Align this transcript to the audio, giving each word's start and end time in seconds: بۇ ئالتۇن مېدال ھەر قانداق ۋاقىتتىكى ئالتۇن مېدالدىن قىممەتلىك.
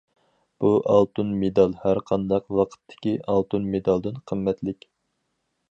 بۇ 0.63 0.69
ئالتۇن 0.93 1.33
مېدال 1.43 1.75
ھەر 1.83 2.01
قانداق 2.11 2.49
ۋاقىتتىكى 2.61 3.15
ئالتۇن 3.35 3.69
مېدالدىن 3.75 4.21
قىممەتلىك. 4.33 4.91